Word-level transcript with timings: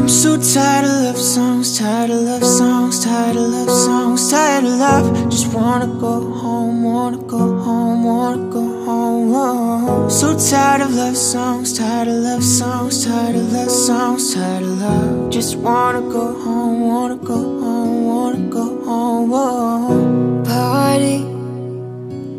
I'm 0.00 0.08
so 0.08 0.40
tired 0.40 0.86
of 0.86 0.92
love 1.04 1.18
songs, 1.18 1.78
tired 1.78 2.08
of 2.08 2.22
love 2.22 2.42
songs, 2.42 3.04
tired 3.04 3.36
of 3.36 3.42
love 3.42 3.68
songs, 3.68 4.30
tired 4.30 4.64
of 4.64 4.78
love. 4.78 5.28
Just 5.28 5.52
wanna 5.52 5.88
go 5.88 6.32
home, 6.40 6.82
wanna 6.82 7.18
go 7.18 7.60
home, 7.60 8.04
wanna 8.04 8.50
go 8.50 8.62
home. 8.86 9.30
Whoa. 9.30 10.08
So 10.08 10.28
tired 10.38 10.80
of 10.80 10.94
love 10.94 11.18
songs, 11.18 11.76
tired 11.76 12.08
of 12.08 12.14
love 12.14 12.42
songs, 12.42 13.04
tired 13.04 13.36
of 13.36 13.52
love 13.52 13.70
songs, 13.70 14.34
tired 14.34 14.62
of 14.62 14.80
love. 14.80 15.30
Just 15.30 15.56
wanna 15.56 16.00
go 16.00 16.32
home, 16.44 16.80
wanna 16.80 17.16
go 17.16 17.38
home, 17.60 18.06
wanna 18.06 18.48
go 18.48 18.82
home. 18.82 19.28
Whoa. 19.28 20.42
Party. 20.46 21.18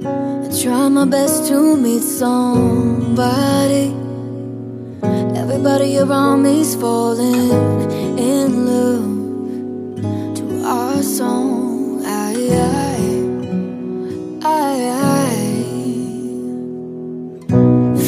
I 0.03 0.61
try 0.63 0.89
my 0.89 1.05
best 1.05 1.47
to 1.49 1.77
meet 1.77 2.01
somebody. 2.01 3.93
Everybody 5.81 6.11
around 6.11 6.43
me's 6.43 6.75
falling 6.75 7.49
in 8.15 8.67
love 8.67 10.35
to 10.35 10.63
our 10.63 11.01
song. 11.01 12.05
I, 12.05 12.35
I, 14.43 14.45
I, 14.45 15.29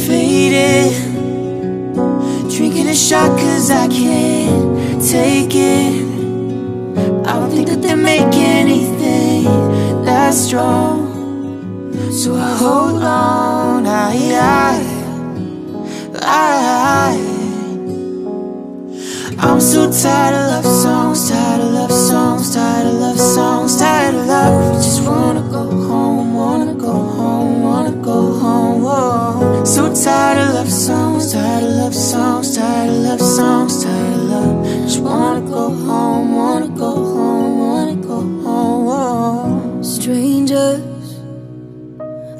Faded, 0.05 0.93
drinking 2.55 2.89
a 2.89 2.93
shot 2.93 3.39
cause 3.39 3.71
I 3.71 3.87
can't 3.87 5.01
take 5.01 5.55
it. 5.55 5.95
I 7.25 7.39
don't 7.39 7.49
think 7.49 7.69
that 7.69 7.81
they 7.81 7.95
make 7.95 8.35
anything 8.35 9.45
that 10.05 10.35
strong. 10.35 11.09
So 12.11 12.35
I 12.35 12.55
hold 12.55 13.01
on, 13.01 13.87
I, 13.87 14.13
I, 14.35 14.77
I, 16.21 16.72
I'm 19.45 19.59
so 19.59 19.91
tired 19.91 20.33
of 20.33 20.47
love 20.51 20.65
songs, 20.81 21.29
tired 21.29 21.59
of 21.59 21.73
love 21.73 21.91
songs, 21.91 22.55
tired 22.55 22.87
of 22.87 22.93
love 22.93 23.19
songs, 23.19 23.77
tired 23.77 24.15
of 24.15 24.25
love. 24.25 24.81
Just 24.81 25.03
wanna 25.03 25.41
go 25.41 25.63
home, 25.69 26.33
wanna 26.33 26.73
go 26.73 26.93
home, 26.93 27.61
wanna 27.61 27.91
go 27.91 28.39
home. 28.39 28.81
Whoa. 28.81 29.65
So 29.65 29.93
tired 29.93 30.37
of 30.37 30.53
love 30.53 30.71
songs, 30.71 31.33
tired 31.33 31.65
of 31.65 31.71
love 31.71 31.93
songs, 31.93 32.55
tired 32.55 32.89
of 32.89 32.97
love 32.99 33.21
songs, 33.21 33.83
tired 33.83 34.13
of 34.13 34.23
love. 34.33 34.65
Just 34.85 34.99
wanna 35.01 35.41
go 35.41 35.69
home, 35.87 36.35
wanna 36.35 36.69
go 36.69 36.91
home, 37.15 37.59
wanna 37.59 37.95
go 37.95 38.19
home. 38.45 38.85
Whoa. 38.85 39.81
strangers. 39.83 41.19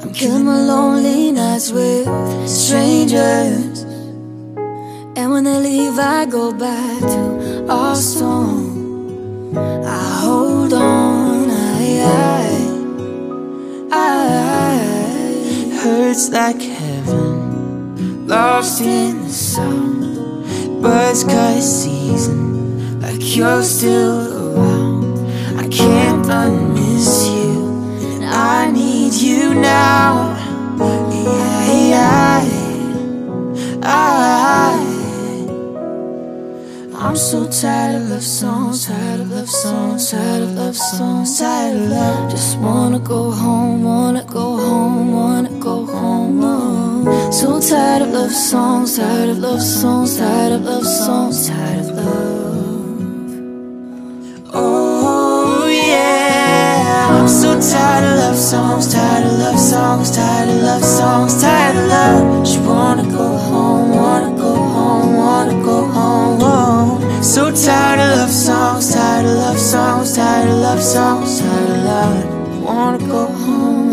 I'm 0.02 0.12
killing 0.14 0.46
my 0.46 0.58
lonely 0.72 1.32
nights 1.32 1.70
with 1.70 2.08
strangers. 2.48 3.73
When 5.34 5.42
they 5.42 5.58
leave, 5.58 5.98
I 5.98 6.26
go 6.26 6.52
back 6.52 7.00
to 7.00 7.66
our 7.68 7.96
song. 7.96 9.56
I 9.84 10.20
hold 10.22 10.72
on, 10.72 11.50
I, 11.50 11.82
I, 13.90 13.90
I. 13.90 14.78
Hurts 15.82 16.30
like 16.30 16.62
heaven, 16.62 18.28
lost 18.28 18.80
in 18.80 19.22
the 19.24 19.28
sound. 19.28 20.80
Buzz 20.80 21.24
cut 21.24 21.60
season, 21.60 23.00
like 23.00 23.36
you're 23.36 23.64
still 23.64 24.54
around. 24.54 25.18
I 25.58 25.66
can't 25.66 26.26
unmiss 26.26 27.26
you, 27.34 28.14
and 28.14 28.24
I 28.24 28.70
need 28.70 29.14
you 29.14 29.52
now. 29.56 29.93
I'm 37.14 37.20
so 37.20 37.48
tired 37.48 37.94
of 37.94 38.08
love 38.10 38.24
songs, 38.24 38.86
tired 38.88 39.20
of 39.20 39.30
love 39.30 39.48
songs, 39.48 40.10
tired 40.10 40.42
of 40.42 40.54
love 40.56 40.76
songs, 40.76 41.38
tired 41.38 41.76
of 41.76 41.88
love. 41.88 42.28
Just 42.28 42.58
wanna 42.58 42.98
go 42.98 43.30
home, 43.30 43.84
wanna 43.84 44.24
go 44.24 44.56
home, 44.56 45.12
wanna 45.12 45.50
go 45.60 45.86
home. 45.86 46.40
Oh. 46.42 47.30
So 47.30 47.60
tired 47.60 48.02
of 48.02 48.08
love 48.08 48.32
songs, 48.32 48.96
tired 48.96 49.28
of 49.28 49.38
love 49.38 49.62
songs, 49.62 50.16
tired 50.18 50.54
of 50.54 50.62
love 50.62 50.84
songs, 50.84 51.46
tired 51.48 51.78
of 51.84 51.90
love. 51.92 53.30
Oh 54.52 55.68
yeah, 55.68 57.20
I'm 57.20 57.28
so 57.28 57.60
tired 57.60 58.06
of 58.10 58.18
love 58.18 58.36
songs, 58.36 58.92
tired 58.92 59.24
of 59.24 59.38
love 59.38 59.60
songs, 59.60 60.10
tired 60.16 60.48
of 60.48 60.62
love 60.62 60.84
songs, 60.84 61.33
so 67.34 67.50
tired 67.50 67.98
of 67.98 68.16
love 68.16 68.30
songs, 68.30 68.94
tired 68.94 69.26
of 69.26 69.36
love 69.36 69.58
songs, 69.58 70.14
tired 70.14 70.48
of 70.48 70.58
love 70.60 70.80
songs, 70.80 71.40
tired 71.40 71.70
of 71.70 71.82
love. 71.82 72.24
Home, 72.24 72.62
wanna 72.62 72.98
go 72.98 73.26
home, 73.26 73.83